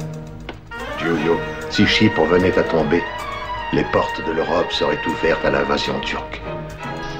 [0.99, 1.39] Giulio,
[1.75, 3.03] si Chypre venait à tomber,
[3.73, 6.41] les portes de l'Europe seraient ouvertes à l'invasion turque.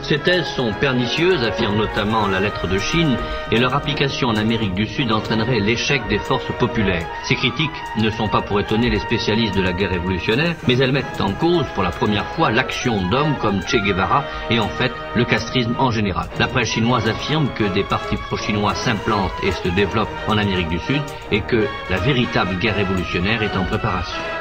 [0.01, 3.18] Ces thèses sont pernicieuses, affirme notamment la lettre de Chine,
[3.51, 7.06] et leur application en Amérique du Sud entraînerait l'échec des forces populaires.
[7.24, 10.93] Ces critiques ne sont pas pour étonner les spécialistes de la guerre révolutionnaire, mais elles
[10.93, 14.91] mettent en cause pour la première fois l'action d'hommes comme Che Guevara et en fait
[15.16, 16.28] le castrisme en général.
[16.39, 20.80] La presse chinoise affirme que des partis pro-chinois s'implantent et se développent en Amérique du
[20.80, 21.01] Sud
[21.32, 24.34] et que la véritable guerre révolutionnaire est en préparation.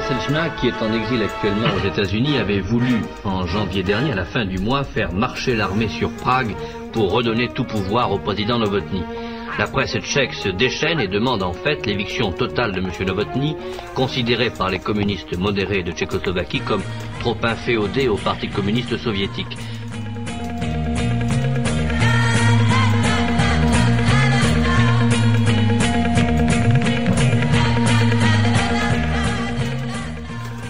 [0.00, 4.24] Selchna, qui est en exil actuellement aux États-Unis, avait voulu, en janvier dernier, à la
[4.24, 6.54] fin du mois, faire marcher l'armée sur Prague
[6.92, 9.02] pour redonner tout pouvoir au président Novotny.
[9.58, 12.90] La presse tchèque se déchaîne et demande en fait l'éviction totale de M.
[13.06, 13.56] Novotny,
[13.94, 16.82] considéré par les communistes modérés de Tchécoslovaquie comme
[17.20, 19.56] trop inféodé au Parti communiste soviétique.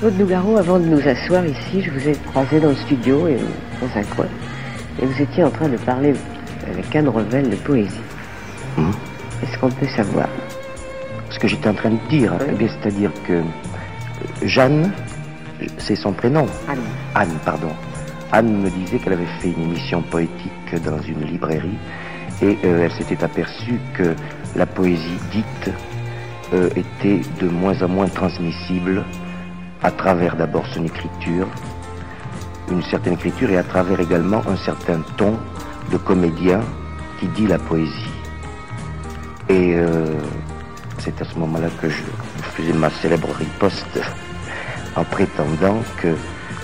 [0.04, 3.38] Claude Nougaro, avant de nous asseoir ici, je vous ai croisé dans le studio et
[3.80, 4.26] dans un coin.
[5.00, 6.12] Et vous étiez en train de parler
[6.70, 8.02] avec Anne Revel de poésie.
[9.42, 10.28] Est-ce qu'on peut savoir?
[11.30, 13.40] Ce que j'étais en train de dire, hein, eh bien, c'est-à-dire que
[14.42, 14.92] Jeanne,
[15.78, 16.44] c'est son prénom.
[16.68, 16.80] Anne.
[17.14, 17.72] Anne, pardon.
[18.30, 21.78] Anne me disait qu'elle avait fait une émission poétique dans une librairie
[22.42, 24.14] et euh, elle s'était aperçue que
[24.54, 25.70] la poésie dite
[26.52, 29.02] euh, était de moins en moins transmissible
[29.84, 31.46] à travers d'abord son écriture,
[32.70, 35.38] une certaine écriture et à travers également un certain ton
[35.92, 36.60] de comédien
[37.20, 38.10] qui dit la poésie.
[39.50, 40.06] Et euh,
[41.00, 42.02] c'est à ce moment-là que je
[42.56, 44.00] faisais ma célèbre riposte
[44.96, 46.16] en prétendant que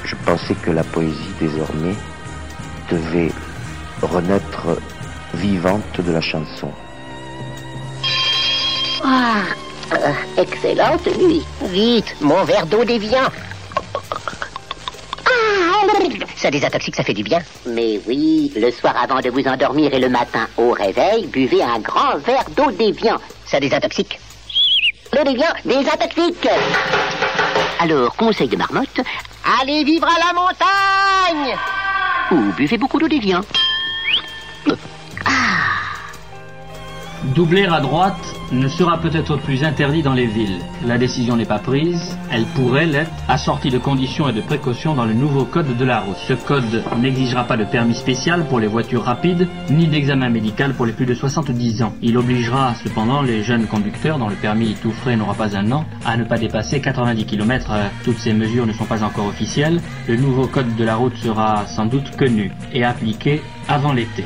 [0.04, 1.94] je pensais que la poésie désormais
[2.90, 3.32] devait
[4.00, 4.78] renaître
[5.34, 6.70] vivante de la chanson.
[9.04, 9.42] Ah,
[9.92, 11.42] euh, excellente nuit.
[11.62, 13.28] Vite, mon verre d'eau déviant.
[15.26, 15.86] Ah,
[16.36, 17.40] ça désintoxique, ça fait du bien.
[17.66, 21.78] Mais oui, le soir avant de vous endormir et le matin au réveil, buvez un
[21.78, 23.16] grand verre d'eau déviant.
[23.46, 24.18] Ça désintoxique.
[25.16, 26.48] L'eau déviant désintoxique.
[27.80, 29.00] Alors, conseil de marmotte,
[29.60, 31.56] allez vivre à la montagne.
[32.30, 33.40] Ou buvez beaucoup d'eau déviant.
[37.34, 40.58] Doubler à droite ne sera peut-être plus interdit dans les villes.
[40.86, 45.04] La décision n'est pas prise, elle pourrait l'être, assortie de conditions et de précautions dans
[45.04, 46.16] le nouveau code de la route.
[46.16, 50.86] Ce code n'exigera pas de permis spécial pour les voitures rapides, ni d'examen médical pour
[50.86, 51.92] les plus de 70 ans.
[52.00, 55.84] Il obligera cependant les jeunes conducteurs dont le permis tout frais n'aura pas un an
[56.06, 57.70] à ne pas dépasser 90 km.
[58.02, 59.82] Toutes ces mesures ne sont pas encore officielles.
[60.08, 64.24] Le nouveau code de la route sera sans doute connu et appliqué avant l'été.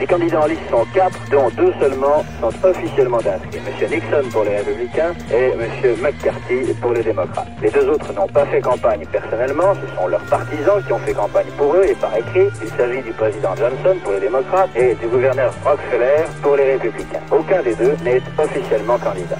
[0.00, 3.60] Les candidats en liste sont quatre, dont deux seulement sont officiellement inscrits.
[3.66, 3.90] M.
[3.90, 5.96] Nixon pour les Républicains et M.
[6.02, 7.48] McCarthy pour les démocrates.
[7.62, 11.14] Les deux autres n'ont pas fait campagne personnellement, ce sont leurs partisans qui ont fait
[11.14, 12.48] campagne pour eux et par écrit.
[12.62, 17.20] Il s'agit du président Johnson pour les démocrates et du gouverneur Rockefeller pour les républicains.
[17.30, 19.38] Aucun des deux n'est officiellement candidat.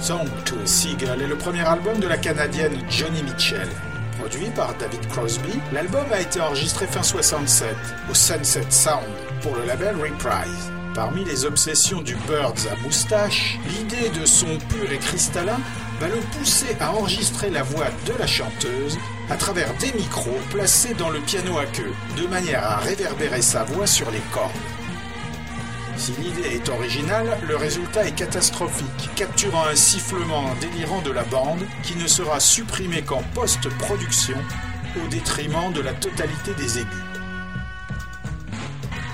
[0.00, 3.68] Song to Seagull est le premier album de la Canadienne Johnny Mitchell.
[4.24, 7.68] Produit par David Crosby, l'album a été enregistré fin 67
[8.10, 9.04] au Sunset Sound
[9.42, 10.72] pour le label Reprise.
[10.94, 15.58] Parmi les obsessions du Birds à moustache, l'idée de son pur et cristallin
[16.00, 18.96] va le pousser à enregistrer la voix de la chanteuse
[19.28, 23.64] à travers des micros placés dans le piano à queue, de manière à réverbérer sa
[23.64, 24.52] voix sur les cordes.
[25.96, 31.64] Si l'idée est originale, le résultat est catastrophique, capturant un sifflement délirant de la bande
[31.82, 34.36] qui ne sera supprimé qu'en post-production
[35.02, 37.04] au détriment de la totalité des aigus.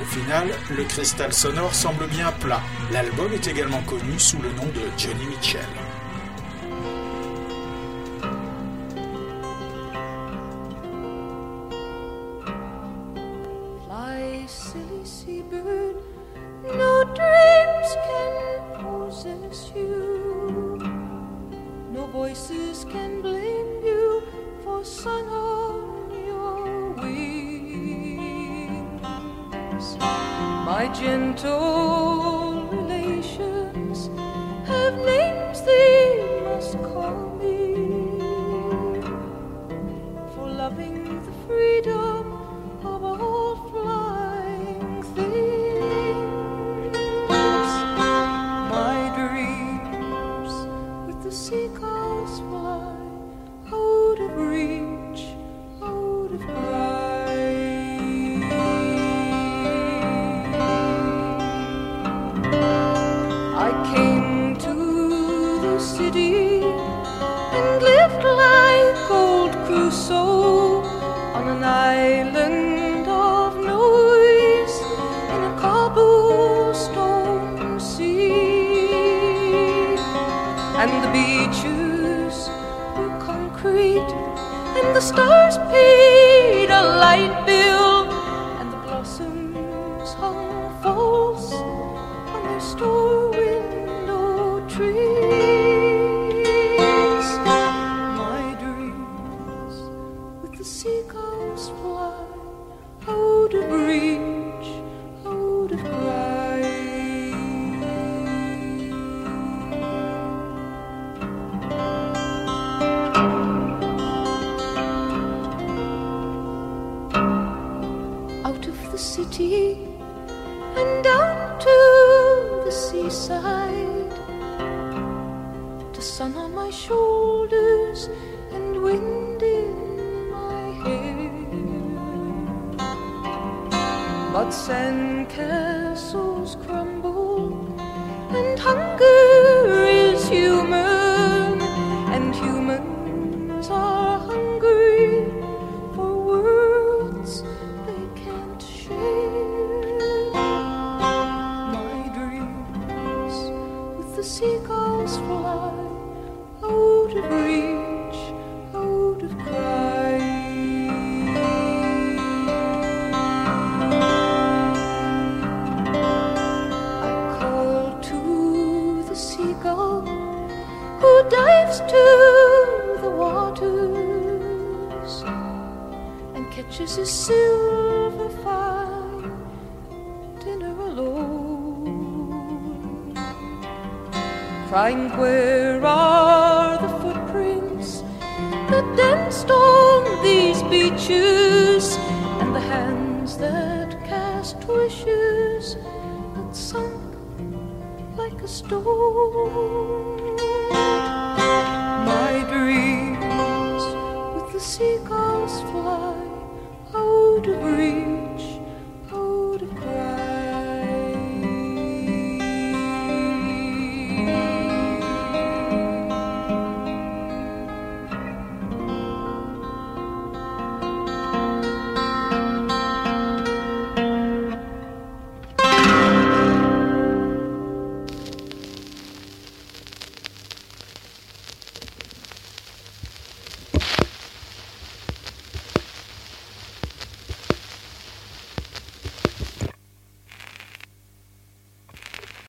[0.00, 2.62] Au final, le cristal sonore semble bien plat.
[2.90, 5.60] L'album est également connu sous le nom de Johnny Mitchell.